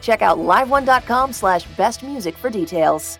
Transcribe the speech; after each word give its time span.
Check 0.00 0.22
out 0.22 0.38
liveone.com 0.38 1.32
slash 1.32 1.64
best 1.76 2.02
music 2.02 2.36
for 2.36 2.50
details. 2.50 3.18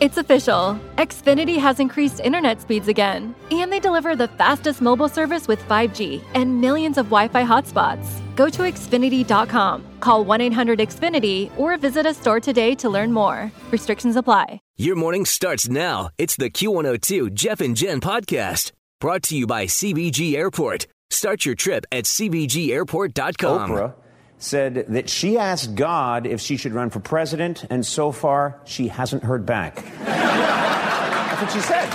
It's 0.00 0.18
official. 0.18 0.78
Xfinity 0.98 1.58
has 1.58 1.80
increased 1.80 2.20
internet 2.20 2.60
speeds 2.60 2.88
again, 2.88 3.34
and 3.50 3.72
they 3.72 3.80
deliver 3.80 4.14
the 4.16 4.28
fastest 4.28 4.82
mobile 4.82 5.08
service 5.08 5.48
with 5.48 5.62
5G 5.68 6.22
and 6.34 6.60
millions 6.60 6.98
of 6.98 7.06
Wi 7.06 7.28
Fi 7.28 7.44
hotspots. 7.44 8.20
Go 8.36 8.48
to 8.50 8.62
Xfinity.com, 8.62 9.84
call 10.00 10.24
1 10.24 10.40
800 10.40 10.78
Xfinity, 10.78 11.50
or 11.56 11.76
visit 11.78 12.04
a 12.06 12.12
store 12.12 12.40
today 12.40 12.74
to 12.76 12.90
learn 12.90 13.12
more. 13.12 13.50
Restrictions 13.70 14.16
apply. 14.16 14.60
Your 14.76 14.96
morning 14.96 15.24
starts 15.24 15.68
now. 15.68 16.10
It's 16.18 16.36
the 16.36 16.50
Q102 16.50 17.32
Jeff 17.32 17.60
and 17.60 17.76
Jen 17.76 18.00
podcast 18.00 18.72
brought 19.00 19.22
to 19.24 19.36
you 19.36 19.46
by 19.46 19.66
CVG 19.66 20.34
Airport. 20.34 20.86
Start 21.10 21.44
your 21.44 21.54
trip 21.54 21.84
at 21.92 22.04
CVGAirport.com. 22.04 23.70
Oprah 23.70 23.94
said 24.42 24.86
that 24.88 25.08
she 25.08 25.38
asked 25.38 25.74
God 25.74 26.26
if 26.26 26.40
she 26.40 26.56
should 26.56 26.72
run 26.72 26.90
for 26.90 27.00
president, 27.00 27.64
and 27.70 27.86
so 27.86 28.12
far 28.12 28.60
she 28.64 28.88
hasn't 28.88 29.24
heard 29.24 29.46
back. 29.46 29.76
That's 30.04 31.42
what 31.42 31.52
she 31.52 31.60
said. 31.60 31.88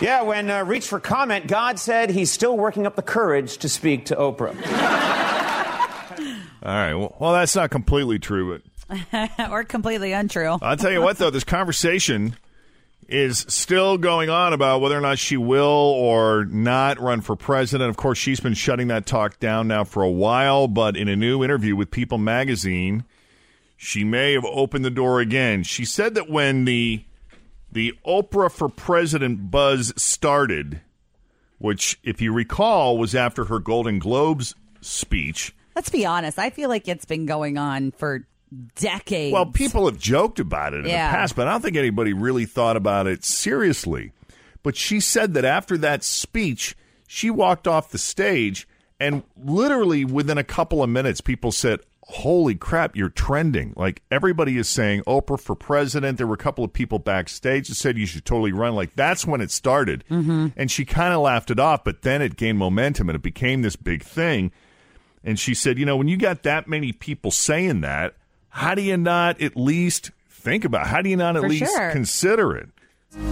Yeah, 0.00 0.22
when 0.22 0.50
uh, 0.50 0.64
reached 0.64 0.88
for 0.88 1.00
comment, 1.00 1.46
God 1.46 1.78
said 1.78 2.10
he's 2.10 2.30
still 2.30 2.56
working 2.56 2.86
up 2.86 2.96
the 2.96 3.02
courage 3.02 3.58
to 3.58 3.68
speak 3.68 4.06
to 4.06 4.16
Oprah. 4.16 4.54
All 6.62 6.74
right. 6.74 6.94
Well, 6.94 7.14
well, 7.18 7.32
that's 7.32 7.54
not 7.54 7.70
completely 7.70 8.18
true, 8.18 8.60
but 8.88 9.30
or 9.50 9.64
completely 9.64 10.12
untrue. 10.12 10.58
I'll 10.60 10.76
tell 10.76 10.90
you 10.90 11.00
what, 11.00 11.18
though, 11.18 11.30
this 11.30 11.44
conversation 11.44 12.36
is 13.08 13.44
still 13.48 13.98
going 13.98 14.30
on 14.30 14.52
about 14.52 14.80
whether 14.80 14.96
or 14.96 15.00
not 15.00 15.18
she 15.18 15.36
will 15.36 15.62
or 15.62 16.44
not 16.44 17.00
run 17.00 17.20
for 17.20 17.36
president. 17.36 17.90
Of 17.90 17.96
course, 17.96 18.18
she's 18.18 18.40
been 18.40 18.54
shutting 18.54 18.88
that 18.88 19.06
talk 19.06 19.38
down 19.38 19.68
now 19.68 19.84
for 19.84 20.02
a 20.02 20.10
while, 20.10 20.68
but 20.68 20.96
in 20.96 21.08
a 21.08 21.16
new 21.16 21.42
interview 21.44 21.76
with 21.76 21.90
People 21.90 22.18
magazine, 22.18 23.04
she 23.76 24.04
may 24.04 24.32
have 24.32 24.44
opened 24.44 24.84
the 24.84 24.90
door 24.90 25.20
again. 25.20 25.62
She 25.62 25.84
said 25.84 26.14
that 26.14 26.30
when 26.30 26.64
the 26.64 27.04
the 27.70 27.92
Oprah 28.06 28.52
for 28.52 28.68
President 28.68 29.50
buzz 29.50 29.92
started, 29.96 30.80
which 31.58 31.98
if 32.04 32.20
you 32.20 32.32
recall 32.32 32.98
was 32.98 33.14
after 33.14 33.46
her 33.46 33.58
Golden 33.58 33.98
Globes 33.98 34.54
speech, 34.80 35.52
Let's 35.74 35.90
be 35.90 36.06
honest. 36.06 36.38
I 36.38 36.50
feel 36.50 36.68
like 36.68 36.86
it's 36.86 37.04
been 37.04 37.26
going 37.26 37.58
on 37.58 37.90
for 37.92 38.26
decades. 38.76 39.32
Well, 39.32 39.46
people 39.46 39.86
have 39.86 39.98
joked 39.98 40.38
about 40.40 40.74
it 40.74 40.84
in 40.84 40.90
Yeah. 40.90 41.10
the 41.10 41.16
past, 41.16 41.36
but 41.36 41.46
I 41.46 41.52
don't 41.52 41.62
think 41.62 41.76
anybody 41.76 42.12
really 42.12 42.46
thought 42.46 42.76
about 42.76 43.06
it 43.06 43.24
seriously. 43.24 44.12
But 44.62 44.76
she 44.76 45.00
said 45.00 45.34
that 45.34 45.44
after 45.44 45.76
that 45.78 46.02
speech, 46.04 46.76
she 47.06 47.30
walked 47.30 47.68
off 47.68 47.90
the 47.90 47.98
stage, 47.98 48.66
and 48.98 49.22
literally 49.36 50.04
within 50.04 50.38
a 50.38 50.44
couple 50.44 50.82
of 50.82 50.88
minutes, 50.90 51.20
people 51.20 51.52
said, 51.52 51.80
Holy 52.08 52.54
crap, 52.54 52.96
you're 52.96 53.08
trending. 53.08 53.72
Like 53.76 54.02
everybody 54.10 54.58
is 54.58 54.68
saying 54.68 55.02
Oprah 55.06 55.40
for 55.40 55.54
president. 55.54 56.18
There 56.18 56.26
were 56.26 56.34
a 56.34 56.38
couple 56.38 56.62
of 56.62 56.70
people 56.70 56.98
backstage 56.98 57.68
that 57.68 57.76
said 57.76 57.96
you 57.96 58.04
should 58.04 58.26
totally 58.26 58.52
run. 58.52 58.74
Like 58.74 58.94
that's 58.94 59.26
when 59.26 59.40
it 59.40 59.50
started. 59.50 60.04
Mm-hmm. 60.10 60.48
And 60.54 60.70
she 60.70 60.84
kind 60.84 61.14
of 61.14 61.22
laughed 61.22 61.50
it 61.50 61.58
off, 61.58 61.82
but 61.82 62.02
then 62.02 62.20
it 62.20 62.36
gained 62.36 62.58
momentum 62.58 63.08
and 63.08 63.16
it 63.16 63.22
became 63.22 63.62
this 63.62 63.76
big 63.76 64.02
thing. 64.02 64.52
And 65.24 65.38
she 65.38 65.54
said, 65.54 65.78
you 65.78 65.86
know, 65.86 65.96
when 65.96 66.08
you 66.08 66.18
got 66.18 66.42
that 66.42 66.68
many 66.68 66.92
people 66.92 67.30
saying 67.30 67.80
that, 67.80 68.14
how 68.54 68.76
do 68.76 68.82
you 68.82 68.96
not 68.96 69.40
at 69.40 69.56
least 69.56 70.12
think 70.30 70.64
about? 70.64 70.86
It? 70.86 70.90
How 70.90 71.02
do 71.02 71.10
you 71.10 71.16
not 71.16 71.34
at 71.34 71.42
For 71.42 71.48
least 71.48 71.72
sure. 71.72 71.90
consider 71.90 72.56
it? 72.56 72.68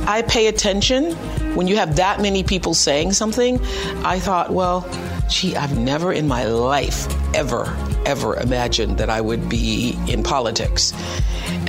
I 0.04 0.22
pay 0.22 0.48
attention 0.48 1.12
when 1.54 1.68
you 1.68 1.76
have 1.76 1.94
that 1.94 2.20
many 2.20 2.42
people 2.42 2.74
saying 2.74 3.12
something. 3.12 3.60
I 4.04 4.18
thought, 4.18 4.52
well, 4.52 4.84
gee, 5.28 5.54
I've 5.54 5.78
never 5.78 6.12
in 6.12 6.26
my 6.26 6.46
life 6.46 7.06
ever, 7.36 7.72
ever 8.04 8.34
imagined 8.36 8.98
that 8.98 9.10
I 9.10 9.20
would 9.20 9.48
be 9.48 9.96
in 10.08 10.24
politics. 10.24 10.92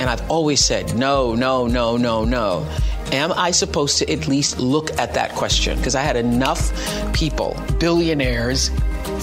And 0.00 0.02
I've 0.02 0.28
always 0.28 0.58
said, 0.58 0.96
no, 0.96 1.36
no, 1.36 1.68
no, 1.68 1.96
no, 1.96 2.24
no. 2.24 2.68
Am 3.12 3.32
I 3.32 3.52
supposed 3.52 3.98
to 3.98 4.10
at 4.10 4.26
least 4.26 4.58
look 4.58 4.90
at 4.98 5.14
that 5.14 5.30
question? 5.36 5.76
Because 5.78 5.94
I 5.94 6.02
had 6.02 6.16
enough 6.16 6.72
people, 7.12 7.56
billionaires, 7.78 8.72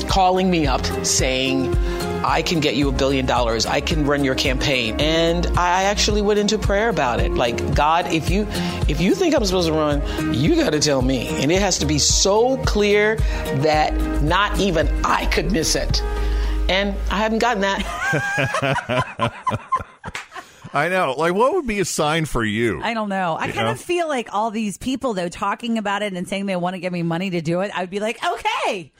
calling 0.03 0.49
me 0.49 0.67
up 0.67 0.85
saying, 1.05 1.75
I 2.23 2.41
can 2.43 2.59
get 2.59 2.75
you 2.75 2.89
a 2.89 2.91
billion 2.91 3.25
dollars. 3.25 3.65
I 3.65 3.81
can 3.81 4.05
run 4.05 4.23
your 4.23 4.35
campaign. 4.35 4.99
And 5.01 5.47
I 5.57 5.83
actually 5.83 6.21
went 6.21 6.39
into 6.39 6.57
prayer 6.59 6.89
about 6.89 7.19
it. 7.19 7.31
Like, 7.31 7.73
God, 7.75 8.07
if 8.13 8.29
you 8.29 8.45
if 8.87 9.01
you 9.01 9.15
think 9.15 9.35
I'm 9.35 9.43
supposed 9.45 9.67
to 9.67 9.73
run, 9.73 10.01
you 10.33 10.55
got 10.55 10.71
to 10.71 10.79
tell 10.79 11.01
me. 11.01 11.27
And 11.41 11.51
it 11.51 11.59
has 11.61 11.79
to 11.79 11.85
be 11.85 11.97
so 11.97 12.57
clear 12.63 13.15
that 13.61 13.93
not 14.21 14.59
even 14.59 14.87
I 15.03 15.25
could 15.27 15.51
miss 15.51 15.75
it. 15.75 16.01
And 16.69 16.95
I 17.09 17.17
haven't 17.17 17.39
gotten 17.39 17.61
that. 17.61 19.33
I 20.73 20.87
know. 20.87 21.15
Like, 21.17 21.33
what 21.33 21.53
would 21.53 21.67
be 21.67 21.79
a 21.81 21.85
sign 21.85 22.23
for 22.25 22.45
you? 22.45 22.81
I 22.81 22.93
don't 22.93 23.09
know. 23.09 23.35
I 23.35 23.47
You 23.47 23.53
kind 23.53 23.65
know? 23.65 23.71
of 23.73 23.81
feel 23.81 24.07
like 24.07 24.29
all 24.33 24.51
these 24.51 24.77
people 24.77 25.13
though 25.13 25.27
talking 25.27 25.77
about 25.77 26.01
it 26.01 26.13
and 26.13 26.27
saying 26.27 26.45
they 26.45 26.55
want 26.55 26.75
to 26.75 26.79
give 26.79 26.93
me 26.93 27.03
money 27.03 27.29
to 27.31 27.41
do 27.41 27.59
it. 27.61 27.71
I'd 27.75 27.89
be 27.89 27.99
like, 27.99 28.19
okay. 28.25 28.91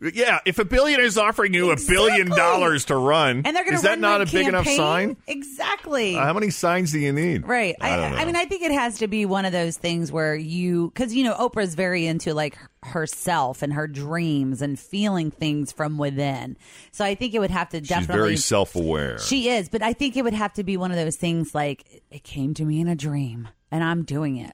Yeah, 0.00 0.38
if 0.46 0.58
a 0.58 0.64
billionaire 0.64 1.04
is 1.04 1.18
offering 1.18 1.52
you 1.52 1.70
a 1.70 1.76
billion 1.76 2.28
dollars 2.28 2.86
to 2.86 2.96
run, 2.96 3.42
And 3.44 3.54
they're 3.54 3.64
going 3.64 3.72
to 3.72 3.74
is 3.74 3.82
that 3.82 3.98
not 3.98 4.22
a 4.22 4.26
big 4.26 4.48
enough 4.48 4.66
sign? 4.66 5.16
Exactly. 5.26 6.16
Uh, 6.16 6.24
how 6.24 6.32
many 6.32 6.50
signs 6.50 6.92
do 6.92 6.98
you 6.98 7.12
need? 7.12 7.46
Right. 7.46 7.76
I, 7.80 7.96
know. 7.96 8.16
I, 8.16 8.24
mean, 8.24 8.36
I 8.36 8.46
think 8.46 8.62
it 8.62 8.72
has 8.72 8.98
to 8.98 9.08
be 9.08 9.26
one 9.26 9.44
of 9.44 9.52
those 9.52 9.76
things 9.76 10.10
where 10.10 10.34
you, 10.34 10.90
because, 10.94 11.14
you 11.14 11.24
know, 11.24 11.34
Oprah's 11.34 11.74
very 11.74 12.06
into 12.06 12.32
like 12.32 12.56
herself 12.82 13.62
and 13.62 13.72
her 13.74 13.86
dreams 13.86 14.62
and 14.62 14.78
feeling 14.78 15.30
things 15.30 15.70
from 15.70 15.98
within. 15.98 16.56
So 16.92 17.04
I 17.04 17.14
think 17.14 17.34
it 17.34 17.38
would 17.38 17.50
have 17.50 17.68
to 17.70 17.78
She's 17.80 17.88
definitely. 17.88 18.22
very 18.22 18.36
self-aware. 18.36 19.18
She 19.18 19.50
is, 19.50 19.68
but 19.68 19.82
I 19.82 19.92
think 19.92 20.16
it 20.16 20.22
would 20.22 20.34
have 20.34 20.54
to 20.54 20.64
be 20.64 20.76
one 20.78 20.90
of 20.90 20.96
those 20.96 21.16
things 21.16 21.54
like 21.54 22.02
it 22.10 22.24
came 22.24 22.54
to 22.54 22.64
me 22.64 22.80
in 22.80 22.88
a 22.88 22.96
dream 22.96 23.48
and 23.70 23.84
I'm 23.84 24.04
doing 24.04 24.36
it. 24.36 24.52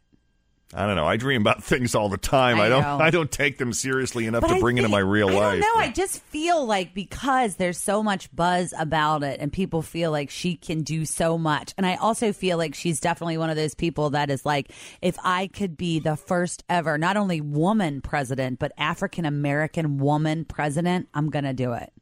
I 0.74 0.84
don't 0.86 0.96
know. 0.96 1.06
I 1.06 1.16
dream 1.16 1.42
about 1.42 1.62
things 1.64 1.94
all 1.94 2.08
the 2.08 2.16
time. 2.16 2.58
I 2.60 2.64
I, 2.66 2.68
don't. 2.68 2.82
know. 2.82 2.98
I 2.98 3.10
don't 3.10 3.30
take 3.30 3.56
them 3.58 3.72
seriously 3.72 4.26
enough 4.26 4.42
But 4.42 4.54
to 4.54 4.60
bring 4.60 4.78
into 4.78 4.88
my 4.88 4.98
real 4.98 5.28
I 5.28 5.32
life. 5.32 5.60
don't. 5.62 5.78
I 5.80 5.90
just 5.92 6.20
feel 6.24 6.66
like 6.66 6.92
because 6.92 7.54
there's 7.56 7.78
so 7.78 8.02
much 8.02 8.34
buzz 8.34 8.74
about 8.76 9.22
it, 9.22 9.40
and 9.40 9.52
people 9.52 9.80
feel 9.82 10.10
like 10.10 10.28
she 10.28 10.56
can 10.56 10.82
do 10.82 11.04
so 11.04 11.38
much, 11.38 11.72
and 11.76 11.86
I 11.86 11.94
also 11.96 12.32
feel 12.32 12.58
like 12.58 12.74
she's 12.74 12.98
definitely 13.00 13.38
one 13.38 13.48
of 13.50 13.56
those 13.56 13.74
people 13.74 14.10
that 14.10 14.28
is 14.30 14.44
like, 14.44 14.70
if 15.00 15.16
I 15.22 15.46
could 15.46 15.76
be 15.76 16.00
the 16.00 16.16
first 16.16 16.64
ever, 16.68 16.98
not 16.98 17.16
only 17.16 17.40
woman 17.40 18.00
president, 18.00 18.58
but 18.58 18.72
African 18.76 19.24
American 19.24 19.98
woman 19.98 20.44
president, 20.44 21.08
I'm 21.14 21.30
gonna 21.30 21.54
do 21.54 21.72
it. 21.74 21.92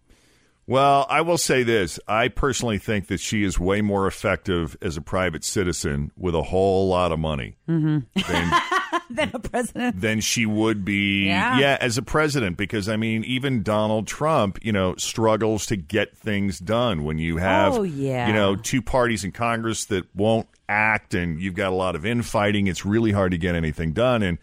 Well, 0.67 1.07
I 1.11 1.21
will 1.21 1.37
say 1.37 1.63
this. 1.63 2.01
I 2.09 2.29
personally 2.29 2.79
think 2.79 3.09
that 3.09 3.21
she 3.21 3.45
is 3.45 3.59
way 3.59 3.83
more 3.83 4.07
effective 4.07 4.77
as 4.81 4.97
a 4.97 5.03
private 5.03 5.45
citizen 5.45 6.11
with 6.17 6.35
a 6.35 6.43
whole 6.43 6.89
lot 6.89 7.13
of 7.13 7.19
money 7.19 7.57
mm-hmm. 7.69 7.99
than, 8.33 8.61
Than 9.11 9.31
a 9.35 9.39
president. 9.39 10.01
than 10.01 10.21
she 10.21 10.47
would 10.47 10.85
be 10.85 11.27
Yeah. 11.27 11.77
as 11.81 11.99
a 11.99 12.03
president 12.03 12.57
because 12.57 12.89
I 12.89 12.97
mean 12.97 13.25
even 13.25 13.63
Donald 13.63 14.07
Trump, 14.07 14.59
you 14.63 14.73
know, 14.73 14.95
struggles 14.97 15.67
to 15.67 15.77
get 15.77 16.17
things 16.17 16.59
done 16.59 17.05
when 17.05 17.19
you 17.19 17.37
have 17.37 17.75
Oh, 17.75 17.83
yeah. 17.83 18.27
you 18.29 18.33
know, 18.33 18.57
two 18.57 18.81
parties 18.81 19.23
in 19.23 19.33
Congress 19.33 19.85
that 19.87 20.05
won't 20.17 20.49
act 20.69 21.13
and 21.13 21.39
you've 21.41 21.55
got 21.55 21.73
a 21.73 21.77
lot 21.77 21.95
of 21.95 22.07
infighting, 22.07 22.67
it's 22.69 22.87
really 22.87 23.13
hard 23.13 23.33
to 23.33 23.39
get 23.39 23.55
anything 23.55 23.93
done 23.93 24.23
and 24.23 24.39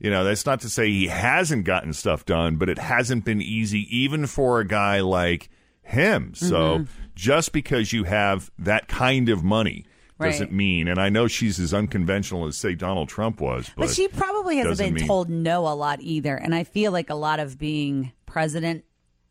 you 0.00 0.10
know, 0.10 0.22
that's 0.24 0.46
not 0.46 0.60
to 0.60 0.70
say 0.70 0.88
he 0.88 1.08
hasn't 1.08 1.64
gotten 1.64 1.92
stuff 1.92 2.24
done, 2.24 2.54
but 2.56 2.68
it 2.68 2.78
hasn't 2.78 3.24
been 3.24 3.42
easy 3.42 3.84
even 3.94 4.26
for 4.28 4.60
a 4.60 4.66
guy 4.66 5.00
like 5.00 5.50
him. 5.88 6.34
So 6.34 6.78
Mm-hmm. 6.78 6.84
just 7.14 7.52
because 7.52 7.92
you 7.92 8.04
have 8.04 8.50
that 8.58 8.88
kind 8.88 9.28
of 9.28 9.42
money 9.44 9.84
doesn't 10.20 10.50
mean, 10.52 10.88
and 10.88 10.98
I 11.00 11.08
know 11.10 11.28
she's 11.28 11.60
as 11.60 11.72
unconventional 11.72 12.46
as 12.46 12.56
say 12.56 12.74
Donald 12.74 13.08
Trump 13.08 13.40
was, 13.40 13.70
but, 13.76 13.86
But 13.86 13.94
she 13.94 14.08
probably 14.08 14.56
hasn't 14.56 14.78
been 14.78 14.94
mean- 14.94 15.06
told 15.06 15.28
no 15.30 15.60
a 15.68 15.74
lot 15.74 16.00
either. 16.00 16.34
And 16.36 16.54
I 16.54 16.64
feel 16.64 16.90
like 16.92 17.08
a 17.10 17.14
lot 17.14 17.38
of 17.40 17.56
being 17.58 18.12
president 18.26 18.84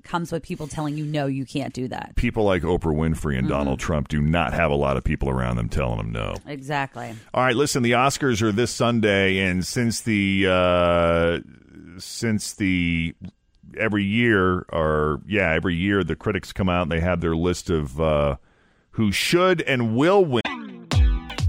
comes 0.03 0.31
with 0.31 0.41
people 0.43 0.67
telling 0.67 0.97
you 0.97 1.03
no, 1.03 1.25
you 1.25 1.45
can't 1.45 1.73
do 1.73 1.89
that. 1.89 2.15
people 2.15 2.45
like 2.45 2.61
Oprah 2.63 2.95
Winfrey 2.95 3.37
and 3.37 3.49
Donald 3.49 3.77
Trump 3.79 4.07
do 4.07 4.21
not 4.21 4.53
have 4.53 4.71
a 4.71 4.75
lot 4.75 4.95
of 4.95 5.03
people 5.03 5.29
around 5.29 5.57
them 5.57 5.67
telling 5.67 5.97
them 5.97 6.13
no. 6.13 6.35
Exactly. 6.45 7.13
All 7.33 7.43
right, 7.43 7.55
listen, 7.57 7.83
the 7.83 7.91
Oscars 7.91 8.41
are 8.41 8.53
this 8.53 8.71
Sunday, 8.71 9.39
and 9.39 9.67
since 9.67 9.99
the 10.01 10.45
uh, 10.49 11.39
since 11.97 12.53
the 12.53 13.13
every 13.77 14.03
year 14.03 14.65
or 14.69 15.21
yeah, 15.27 15.51
every 15.51 15.75
year 15.75 16.03
the 16.03 16.15
critics 16.15 16.53
come 16.53 16.69
out 16.69 16.83
and 16.83 16.91
they 16.91 16.99
have 16.99 17.21
their 17.21 17.35
list 17.35 17.69
of 17.69 17.99
uh, 17.99 18.37
who 18.91 19.11
should 19.11 19.61
and 19.61 19.95
will 19.95 20.23
win. 20.23 20.41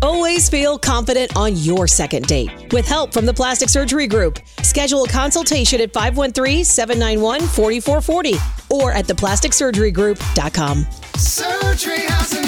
Always 0.01 0.49
feel 0.49 0.79
confident 0.79 1.37
on 1.37 1.57
your 1.57 1.89
second 1.89 2.27
date. 2.27 2.73
With 2.73 2.87
help 2.87 3.13
from 3.13 3.27
the 3.27 3.35
Plastic 3.35 3.69
Surgery 3.69 4.07
Group, 4.07 4.39
schedule 4.63 5.03
a 5.05 5.09
consultation 5.09 5.81
at 5.81 5.93
513-791-4440 5.93 8.71
or 8.71 8.93
at 8.93 9.07
theplasticsurgerygroup.com. 9.07 10.87
Surgery 11.17 11.99
has 11.99 12.33
an 12.33 12.45
art. 12.45 12.48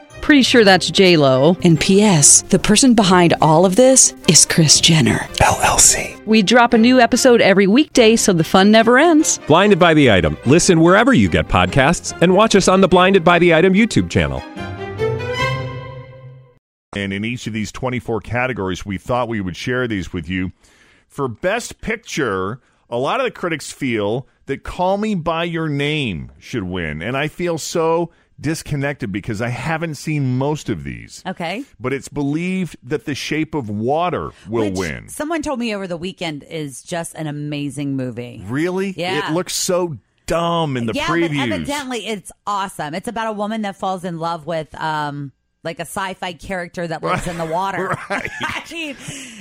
Pretty 0.21 0.43
sure 0.43 0.63
that's 0.63 0.89
J 0.89 1.17
Lo. 1.17 1.57
And 1.63 1.79
P.S. 1.79 2.43
The 2.43 2.59
person 2.59 2.93
behind 2.93 3.33
all 3.41 3.65
of 3.65 3.75
this 3.75 4.13
is 4.29 4.45
Kris 4.45 4.79
Jenner 4.79 5.19
LLC. 5.39 6.23
We 6.25 6.43
drop 6.43 6.73
a 6.73 6.77
new 6.77 6.99
episode 6.99 7.41
every 7.41 7.67
weekday, 7.67 8.15
so 8.15 8.31
the 8.31 8.43
fun 8.43 8.71
never 8.71 8.97
ends. 8.99 9.39
Blinded 9.47 9.79
by 9.79 9.93
the 9.93 10.11
item. 10.11 10.37
Listen 10.45 10.79
wherever 10.79 11.11
you 11.13 11.27
get 11.27 11.47
podcasts, 11.47 12.17
and 12.21 12.33
watch 12.33 12.55
us 12.55 12.67
on 12.67 12.81
the 12.81 12.87
Blinded 12.87 13.23
by 13.23 13.39
the 13.39 13.53
Item 13.53 13.73
YouTube 13.73 14.09
channel. 14.09 14.41
And 16.95 17.13
in 17.13 17.25
each 17.25 17.47
of 17.47 17.53
these 17.53 17.71
24 17.71 18.19
categories, 18.19 18.85
we 18.85 18.97
thought 18.97 19.27
we 19.27 19.41
would 19.41 19.55
share 19.55 19.87
these 19.87 20.13
with 20.13 20.29
you. 20.29 20.51
For 21.07 21.27
Best 21.27 21.81
Picture, 21.81 22.59
a 22.89 22.97
lot 22.97 23.19
of 23.19 23.23
the 23.25 23.31
critics 23.31 23.71
feel 23.71 24.27
that 24.45 24.63
Call 24.63 24.97
Me 24.97 25.15
By 25.15 25.45
Your 25.45 25.69
Name 25.69 26.31
should 26.37 26.63
win. 26.63 27.01
And 27.01 27.15
I 27.15 27.27
feel 27.29 27.57
so 27.57 28.11
disconnected 28.41 29.11
because 29.11 29.41
I 29.41 29.49
haven't 29.49 29.95
seen 29.95 30.37
most 30.37 30.69
of 30.69 30.83
these. 30.83 31.23
Okay. 31.25 31.63
But 31.79 31.93
it's 31.93 32.09
believed 32.09 32.75
that 32.83 33.05
The 33.05 33.15
Shape 33.15 33.53
of 33.55 33.69
Water 33.69 34.31
will 34.49 34.69
Which 34.69 34.77
win. 34.79 35.07
Someone 35.09 35.41
told 35.41 35.59
me 35.59 35.73
over 35.75 35.87
the 35.87 35.97
weekend 35.97 36.43
is 36.43 36.81
just 36.83 37.13
an 37.15 37.27
amazing 37.27 37.95
movie. 37.95 38.41
Really? 38.45 38.91
Yeah. 38.97 39.29
It 39.29 39.33
looks 39.33 39.53
so 39.53 39.97
dumb 40.25 40.77
in 40.77 40.85
the 40.85 40.93
yeah, 40.93 41.07
previews. 41.07 41.49
but 41.49 41.55
evidently 41.55 42.07
it's 42.07 42.31
awesome. 42.47 42.93
It's 42.93 43.07
about 43.07 43.27
a 43.27 43.33
woman 43.33 43.63
that 43.63 43.75
falls 43.75 44.03
in 44.03 44.17
love 44.17 44.45
with 44.45 44.73
um 44.79 45.31
like 45.63 45.77
a 45.77 45.83
sci-fi 45.83 46.33
character 46.33 46.87
that 46.87 47.03
lives 47.03 47.27
in 47.27 47.37
the 47.37 47.45
water. 47.51 47.89
Right. 48.09 48.29
I 48.41 48.63
mean, 48.71 48.95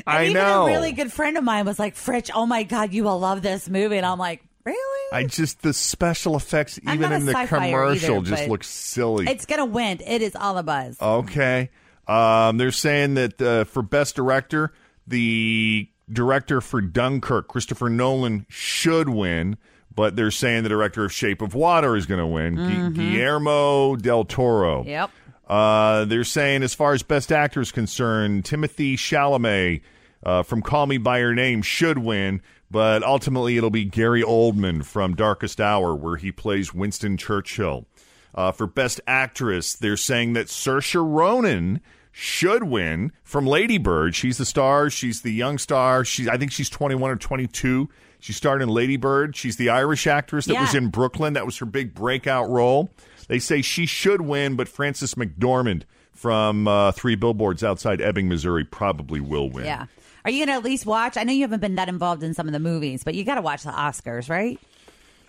I 0.06 0.24
even 0.24 0.34
know. 0.34 0.64
a 0.64 0.66
really 0.66 0.92
good 0.92 1.12
friend 1.12 1.38
of 1.38 1.44
mine 1.44 1.64
was 1.64 1.78
like, 1.78 1.94
"Fritch, 1.94 2.30
oh 2.34 2.44
my 2.44 2.62
god, 2.64 2.92
you 2.92 3.04
will 3.04 3.18
love 3.18 3.40
this 3.42 3.68
movie," 3.68 3.96
and 3.96 4.04
I'm 4.04 4.18
like, 4.18 4.42
"Really?" 4.64 4.76
I 5.12 5.24
just 5.24 5.62
the 5.62 5.72
special 5.72 6.36
effects, 6.36 6.78
I'm 6.86 6.94
even 6.94 7.12
in 7.12 7.26
the 7.26 7.32
commercial, 7.32 8.16
either, 8.18 8.26
just 8.30 8.48
look 8.48 8.62
silly. 8.64 9.26
It's 9.28 9.46
gonna 9.46 9.64
win. 9.66 10.00
It 10.06 10.22
is 10.22 10.36
all 10.36 10.56
a 10.58 10.62
buzz. 10.62 10.96
Okay. 11.00 11.70
Um, 12.06 12.56
they're 12.58 12.70
saying 12.72 13.14
that 13.14 13.40
uh, 13.40 13.64
for 13.64 13.82
best 13.82 14.16
director, 14.16 14.72
the 15.06 15.88
director 16.12 16.60
for 16.60 16.80
Dunkirk, 16.80 17.46
Christopher 17.48 17.88
Nolan, 17.88 18.46
should 18.48 19.08
win, 19.08 19.56
but 19.94 20.16
they're 20.16 20.30
saying 20.32 20.64
the 20.64 20.68
director 20.68 21.04
of 21.04 21.12
Shape 21.12 21.40
of 21.42 21.54
Water 21.54 21.94
is 21.96 22.06
going 22.06 22.18
to 22.18 22.26
win, 22.26 22.56
Mhm. 22.56 22.94
Guillermo 22.94 23.94
del 23.96 24.24
Toro. 24.24 24.84
Yep. 24.84 25.10
Uh, 25.48 26.04
they're 26.04 26.24
saying, 26.24 26.62
as 26.64 26.74
far 26.74 26.94
as 26.94 27.02
best 27.02 27.30
actor 27.32 27.60
is 27.60 27.70
concerned, 27.72 28.44
Timothée 28.44 28.94
Chalamet 28.94 29.82
uh, 30.22 30.42
from 30.42 30.62
Call 30.62 30.86
Me 30.86 30.98
by 30.98 31.18
Your 31.18 31.34
Name 31.34 31.62
should 31.62 31.98
win, 31.98 32.42
but 32.70 33.02
ultimately 33.02 33.56
it'll 33.56 33.70
be 33.70 33.84
Gary 33.84 34.22
Oldman 34.22 34.84
from 34.84 35.14
Darkest 35.14 35.60
Hour, 35.60 35.94
where 35.94 36.16
he 36.16 36.32
plays 36.32 36.74
Winston 36.74 37.16
Churchill. 37.16 37.86
Uh, 38.34 38.52
for 38.52 38.66
best 38.66 39.00
actress, 39.06 39.74
they're 39.74 39.96
saying 39.96 40.34
that 40.34 40.46
Saoirse 40.46 40.94
Ronan 40.94 41.80
should 42.12 42.64
win 42.64 43.12
from 43.22 43.46
Lady 43.46 43.78
Bird. 43.78 44.14
She's 44.14 44.38
the 44.38 44.44
star. 44.44 44.90
She's 44.90 45.22
the 45.22 45.32
young 45.32 45.58
star. 45.58 46.04
She, 46.04 46.28
I 46.28 46.36
think 46.36 46.52
she's 46.52 46.68
21 46.68 47.10
or 47.10 47.16
22. 47.16 47.88
She 48.20 48.32
starred 48.32 48.62
in 48.62 48.68
Lady 48.68 48.96
Bird. 48.96 49.34
She's 49.34 49.56
the 49.56 49.70
Irish 49.70 50.06
actress 50.06 50.46
that 50.46 50.60
was 50.60 50.74
in 50.74 50.88
Brooklyn. 50.88 51.32
That 51.32 51.46
was 51.46 51.56
her 51.58 51.66
big 51.66 51.94
breakout 51.94 52.50
role. 52.50 52.90
They 53.28 53.38
say 53.38 53.62
she 53.62 53.86
should 53.86 54.20
win, 54.20 54.56
but 54.56 54.68
Frances 54.68 55.14
McDormand 55.14 55.84
from 56.20 56.68
uh, 56.68 56.92
Three 56.92 57.14
Billboards 57.14 57.64
Outside 57.64 58.02
Ebbing, 58.02 58.28
Missouri, 58.28 58.62
probably 58.62 59.20
will 59.20 59.48
win. 59.48 59.64
Yeah. 59.64 59.86
Are 60.22 60.30
you 60.30 60.44
gonna 60.44 60.58
at 60.58 60.62
least 60.62 60.84
watch? 60.84 61.16
I 61.16 61.24
know 61.24 61.32
you 61.32 61.40
haven't 61.42 61.60
been 61.60 61.76
that 61.76 61.88
involved 61.88 62.22
in 62.22 62.34
some 62.34 62.46
of 62.46 62.52
the 62.52 62.58
movies, 62.60 63.02
but 63.04 63.14
you 63.14 63.24
got 63.24 63.36
to 63.36 63.40
watch 63.40 63.62
the 63.62 63.70
Oscars, 63.70 64.28
right? 64.28 64.60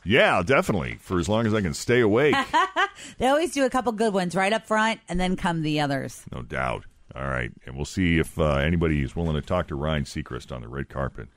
Yeah, 0.04 0.44
definitely. 0.44 0.98
For 1.00 1.18
as 1.18 1.30
long 1.30 1.46
as 1.48 1.54
I 1.54 1.62
can 1.62 1.74
stay 1.74 2.02
awake, 2.02 2.36
They 3.18 3.28
always 3.28 3.54
do 3.54 3.64
a 3.66 3.70
couple 3.70 3.94
good 3.94 4.14
ones 4.14 4.36
right 4.36 4.52
up 4.52 4.66
front, 4.68 5.00
and 5.08 5.18
then 5.18 5.38
come 5.38 5.62
the 5.62 5.80
others. 5.80 6.24
no 6.32 6.42
doubt. 6.42 6.84
All 7.16 7.28
right, 7.28 7.52
and 7.66 7.76
we'll 7.76 7.86
see 7.86 8.20
if 8.20 8.38
uh, 8.40 8.56
anybody 8.56 9.02
is 9.02 9.16
willing 9.16 9.36
to 9.36 9.42
talk 9.42 9.68
to 9.68 9.76
Ryan 9.76 10.04
Seacrest 10.04 10.54
on 10.54 10.62
the 10.62 10.68
red 10.68 10.90
carpet. 10.90 11.30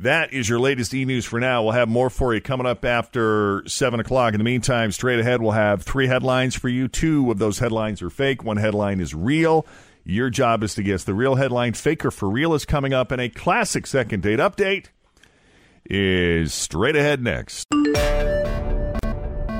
That 0.00 0.32
is 0.32 0.48
your 0.48 0.58
latest 0.58 0.92
e 0.94 1.04
news 1.04 1.24
for 1.24 1.38
now. 1.38 1.62
We'll 1.62 1.72
have 1.72 1.88
more 1.88 2.10
for 2.10 2.34
you 2.34 2.40
coming 2.40 2.66
up 2.66 2.84
after 2.84 3.62
7 3.66 4.00
o'clock. 4.00 4.34
In 4.34 4.38
the 4.38 4.44
meantime, 4.44 4.90
straight 4.90 5.20
ahead, 5.20 5.40
we'll 5.40 5.52
have 5.52 5.82
three 5.82 6.08
headlines 6.08 6.56
for 6.56 6.68
you. 6.68 6.88
Two 6.88 7.30
of 7.30 7.38
those 7.38 7.60
headlines 7.60 8.02
are 8.02 8.10
fake, 8.10 8.42
one 8.42 8.56
headline 8.56 9.00
is 9.00 9.14
real. 9.14 9.66
Your 10.04 10.30
job 10.30 10.64
is 10.64 10.74
to 10.74 10.82
guess 10.82 11.04
the 11.04 11.14
real 11.14 11.36
headline. 11.36 11.74
Fake 11.74 12.04
or 12.04 12.10
for 12.10 12.28
real 12.28 12.54
is 12.54 12.64
coming 12.64 12.92
up, 12.92 13.12
and 13.12 13.20
a 13.20 13.28
classic 13.28 13.86
second 13.86 14.22
date 14.22 14.40
update 14.40 14.86
is 15.84 16.52
straight 16.52 16.96
ahead 16.96 17.22
next. 17.22 17.68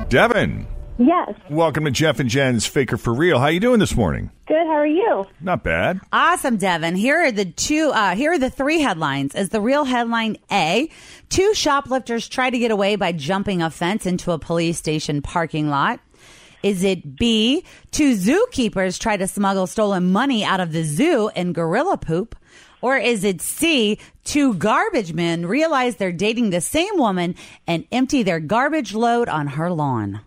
Devin, 0.09 0.67
Yes. 1.05 1.35
welcome 1.51 1.85
to 1.85 1.91
Jeff 1.91 2.21
and 2.21 2.31
Jen's 2.31 2.65
Faker 2.67 2.97
for 2.97 3.13
Real. 3.13 3.39
How 3.39 3.47
are 3.47 3.51
you 3.51 3.59
doing 3.61 3.81
this 3.81 3.97
morning? 3.97 4.31
Good. 4.47 4.67
How 4.67 4.75
are 4.75 4.87
you? 4.87 5.25
Not 5.41 5.65
bad. 5.65 6.01
Awesome, 6.13 6.59
Devin. 6.59 6.95
Here 6.95 7.17
are 7.17 7.33
the 7.33 7.47
two. 7.47 7.91
Uh, 7.93 8.15
here 8.15 8.33
are 8.33 8.39
the 8.39 8.51
three 8.51 8.81
headlines. 8.81 9.35
Is 9.35 9.49
the 9.49 9.61
real 9.61 9.85
headline 9.85 10.37
A? 10.53 10.89
Two 11.29 11.55
shoplifters 11.55 12.29
try 12.29 12.51
to 12.51 12.59
get 12.59 12.71
away 12.71 12.95
by 12.97 13.11
jumping 13.13 13.63
a 13.63 13.71
fence 13.71 14.07
into 14.07 14.31
a 14.31 14.39
police 14.39 14.79
station 14.79 15.23
parking 15.23 15.71
lot. 15.71 15.99
Is 16.63 16.85
it 16.85 17.17
B? 17.17 17.65
Two 17.91 18.15
zookeepers 18.15 19.01
try 19.01 19.17
to 19.17 19.27
smuggle 19.27 19.67
stolen 19.67 20.13
money 20.13 20.45
out 20.45 20.61
of 20.61 20.71
the 20.73 20.85
zoo 20.85 21.31
in 21.35 21.53
gorilla 21.53 21.97
poop. 21.97 22.37
Or 22.81 22.97
is 22.97 23.25
it 23.25 23.41
C? 23.41 23.99
Two 24.25 24.55
garbage 24.55 25.13
men 25.13 25.47
realize 25.47 25.97
they're 25.97 26.13
dating 26.13 26.51
the 26.51 26.61
same 26.61 26.97
woman 26.97 27.35
and 27.67 27.87
empty 27.91 28.23
their 28.23 28.41
garbage 28.41 28.95
load 28.95 29.29
on 29.29 29.49
her 29.49 29.71
lawn. 29.71 30.21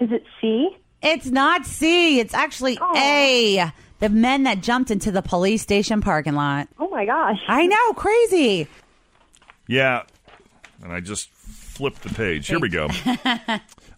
Is 0.00 0.12
it 0.12 0.24
C? 0.40 0.76
It's 1.02 1.26
not 1.26 1.66
C. 1.66 2.20
It's 2.20 2.34
actually 2.34 2.78
A. 2.96 3.72
The 4.00 4.08
men 4.08 4.44
that 4.44 4.60
jumped 4.60 4.90
into 4.90 5.10
the 5.10 5.22
police 5.22 5.62
station 5.62 6.00
parking 6.00 6.34
lot. 6.34 6.68
Oh 6.78 6.88
my 6.88 7.04
gosh. 7.04 7.40
I 7.48 7.66
know, 7.66 7.92
crazy. 7.94 8.68
Yeah, 9.66 10.04
and 10.82 10.92
I 10.92 11.00
just 11.00 11.30
flipped 11.30 12.02
the 12.02 12.10
page. 12.10 12.46
Here 12.46 12.58
we 12.58 12.68
go. 12.68 12.88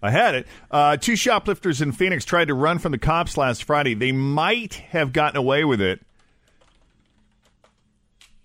I 0.02 0.10
had 0.10 0.34
it. 0.34 0.46
Uh, 0.70 0.96
two 0.96 1.16
shoplifters 1.16 1.82
in 1.82 1.92
Phoenix 1.92 2.24
tried 2.24 2.48
to 2.48 2.54
run 2.54 2.78
from 2.78 2.92
the 2.92 2.98
cops 2.98 3.36
last 3.36 3.64
Friday. 3.64 3.94
They 3.94 4.12
might 4.12 4.74
have 4.74 5.12
gotten 5.12 5.36
away 5.36 5.64
with 5.64 5.80
it 5.80 6.00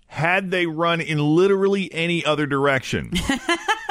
had 0.06 0.50
they 0.50 0.66
run 0.66 1.00
in 1.00 1.18
literally 1.18 1.92
any 1.92 2.24
other 2.24 2.46
direction. 2.46 3.12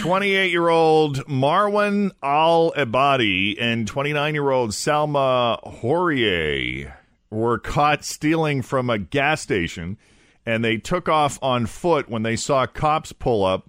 28 0.00 0.50
year 0.50 0.68
old 0.68 1.18
Marwan 1.26 2.10
Al 2.22 2.72
Ebadi 2.72 3.56
and 3.60 3.86
29 3.86 4.34
year 4.34 4.50
old 4.50 4.70
Salma 4.70 5.58
Hourier 5.80 6.98
were 7.30 7.58
caught 7.58 8.04
stealing 8.04 8.62
from 8.62 8.90
a 8.90 8.98
gas 8.98 9.40
station 9.40 9.98
and 10.46 10.64
they 10.64 10.78
took 10.78 11.08
off 11.08 11.38
on 11.42 11.66
foot 11.66 12.08
when 12.08 12.22
they 12.22 12.36
saw 12.36 12.66
cops 12.66 13.12
pull 13.12 13.44
up. 13.44 13.68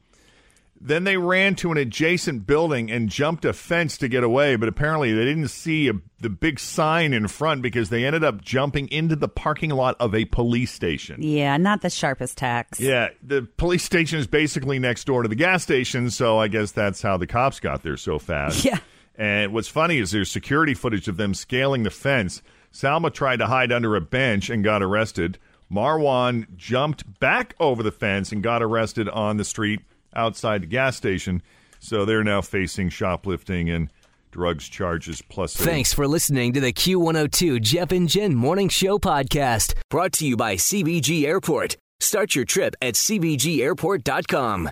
Then 0.81 1.03
they 1.03 1.17
ran 1.17 1.55
to 1.55 1.71
an 1.71 1.77
adjacent 1.77 2.48
building 2.48 2.89
and 2.89 3.09
jumped 3.09 3.43
a 3.43 3.51
fence 3.51 3.98
to 3.98 4.07
get 4.07 4.24
away, 4.24 4.55
but 4.55 4.69
apparently 4.69 5.12
they 5.12 5.25
didn't 5.25 5.50
see 5.50 5.89
a, 5.89 5.93
the 6.21 6.29
big 6.29 6.57
sign 6.57 7.13
in 7.13 7.27
front 7.27 7.62
because 7.62 7.89
they 7.89 8.05
ended 8.05 8.24
up 8.24 8.41
jumping 8.41 8.88
into 8.89 9.17
the 9.17 9.27
parking 9.27 9.71
lot 9.71 9.98
of 10.00 10.15
a 10.15 10.24
police 10.25 10.71
station. 10.71 11.21
Yeah, 11.21 11.57
not 11.57 11.81
the 11.81 11.89
sharpest 11.89 12.38
tacks. 12.38 12.79
Yeah, 12.79 13.09
the 13.21 13.41
police 13.57 13.83
station 13.83 14.19
is 14.19 14.27
basically 14.27 14.79
next 14.79 15.03
door 15.03 15.21
to 15.21 15.27
the 15.27 15.36
gas 15.36 15.63
station, 15.63 16.09
so 16.12 16.38
I 16.38 16.48
guess 16.48 16.71
that's 16.71 17.01
how 17.01 17.17
the 17.17 17.27
cops 17.27 17.59
got 17.59 17.83
there 17.83 17.98
so 17.98 18.17
fast. 18.17 18.63
Yeah. 18.63 18.79
And 19.17 19.51
what's 19.51 19.67
funny 19.67 19.98
is 19.98 20.12
there's 20.12 20.31
security 20.31 20.74
footage 20.74 21.09
of 21.09 21.17
them 21.17 21.33
scaling 21.33 21.83
the 21.83 21.89
fence. 21.89 22.41
Salma 22.71 23.13
tried 23.13 23.39
to 23.39 23.48
hide 23.48 23.74
under 23.74 23.98
a 23.98 24.01
bench 24.01 24.50
and 24.50 24.63
got 24.63 24.81
arrested. 24.81 25.38
Marwan 25.69 26.55
jumped 26.55 27.19
back 27.19 27.53
over 27.59 27.83
the 27.83 27.91
fence 27.91 28.31
and 28.31 28.41
got 28.41 28.63
arrested 28.63 29.09
on 29.09 29.36
the 29.36 29.43
street 29.43 29.81
outside 30.16 30.63
the 30.63 30.68
gas 30.68 30.96
station. 30.98 31.42
So 31.80 32.06
they're 32.06 32.24
now 32.24 32.42
facing 32.42 32.89
shoplifting 32.89 33.70
and 33.70 33.89
drugs 34.32 34.68
charges 34.68 35.22
plus. 35.30 35.60
a- 35.60 35.63
Thanks 35.63 35.94
for 35.94 36.08
listening 36.08 36.54
to 36.54 36.60
the 36.60 36.74
Q102 36.74 37.62
Jeff 37.62 37.92
and 37.92 38.08
Jen 38.10 38.36
Morning 38.36 38.70
Show 38.70 39.00
podcast, 39.00 39.74
brought 39.89 40.12
to 40.13 40.28
you 40.28 40.36
by 40.38 40.56
CVG 40.56 41.24
Airport. 41.25 41.78
Start 42.01 42.36
your 42.36 42.46
trip 42.46 42.75
at 42.82 42.94
CVGAirport.com. 42.96 44.70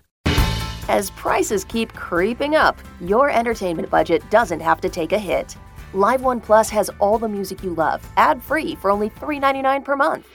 As 0.89 1.09
prices 1.11 1.65
keep 1.65 1.91
creeping 1.93 2.55
up, 2.55 2.77
your 3.01 3.29
entertainment 3.29 3.89
budget 3.89 4.27
doesn't 4.29 4.61
have 4.61 4.79
to 4.81 4.89
take 4.89 5.11
a 5.11 5.19
hit. 5.19 5.57
Live 5.93 6.21
One 6.21 6.39
Plus 6.39 6.69
has 6.69 6.89
all 6.99 7.17
the 7.17 7.27
music 7.27 7.63
you 7.63 7.73
love, 7.73 8.07
ad 8.17 8.41
free 8.41 8.75
for 8.75 8.89
only 8.91 9.09
$3.99 9.09 9.83
per 9.83 9.95
month. 9.97 10.27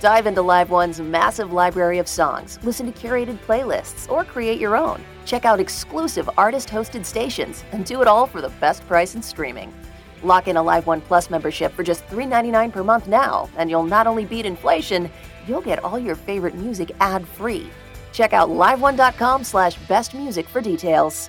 Dive 0.00 0.26
into 0.26 0.40
Live 0.40 0.70
One's 0.70 0.98
massive 0.98 1.52
library 1.52 1.98
of 1.98 2.08
songs, 2.08 2.58
listen 2.62 2.90
to 2.90 3.06
curated 3.06 3.38
playlists, 3.40 4.10
or 4.10 4.24
create 4.24 4.58
your 4.58 4.74
own. 4.74 5.04
Check 5.26 5.44
out 5.44 5.60
exclusive 5.60 6.28
artist 6.38 6.70
hosted 6.70 7.04
stations 7.04 7.64
and 7.72 7.84
do 7.84 8.00
it 8.00 8.08
all 8.08 8.26
for 8.26 8.40
the 8.40 8.48
best 8.60 8.86
price 8.86 9.14
in 9.14 9.20
streaming. 9.20 9.74
Lock 10.22 10.48
in 10.48 10.56
a 10.56 10.62
Live 10.62 10.86
One 10.86 11.02
Plus 11.02 11.28
membership 11.28 11.72
for 11.74 11.82
just 11.82 12.06
$3.99 12.06 12.72
per 12.72 12.82
month 12.82 13.08
now, 13.08 13.50
and 13.58 13.68
you'll 13.68 13.82
not 13.82 14.06
only 14.06 14.24
beat 14.24 14.46
inflation, 14.46 15.10
you'll 15.46 15.60
get 15.60 15.84
all 15.84 15.98
your 15.98 16.16
favorite 16.16 16.54
music 16.54 16.92
ad 17.00 17.28
free. 17.28 17.68
Check 18.14 18.32
out 18.32 18.48
liveone.com 18.48 19.44
slash 19.44 19.76
best 19.86 20.14
music 20.14 20.48
for 20.48 20.62
details. 20.62 21.28